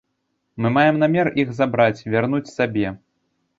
[0.63, 2.97] Мы маем намер іх забраць, вярнуць сабе.